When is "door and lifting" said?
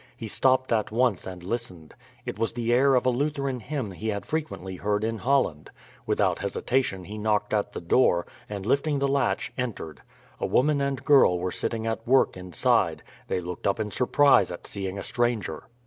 7.81-8.97